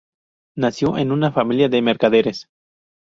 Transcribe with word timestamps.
Nació 0.57 0.97
en 0.97 1.11
una 1.11 1.31
familia 1.31 1.69
de 1.69 1.83
mercaderes. 1.83 2.49